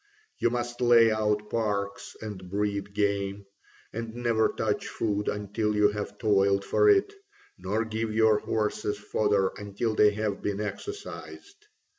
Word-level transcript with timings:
You 0.39 0.49
must 0.49 0.81
lay 0.81 1.11
out 1.11 1.51
parks 1.51 2.17
and 2.23 2.49
breed 2.49 2.95
game, 2.95 3.45
and 3.93 4.15
never 4.15 4.47
touch 4.49 4.87
food 4.87 5.27
until 5.27 5.75
you 5.75 5.89
have 5.89 6.17
toiled 6.17 6.65
for 6.65 6.89
it, 6.89 7.13
nor 7.59 7.85
give 7.85 8.11
your 8.11 8.39
horses 8.39 8.97
fodder 8.97 9.51
until 9.57 9.93
they 9.93 10.09
have 10.15 10.41
been 10.41 10.59
exercised. 10.59 11.67